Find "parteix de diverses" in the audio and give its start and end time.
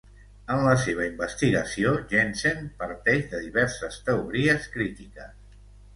2.81-4.03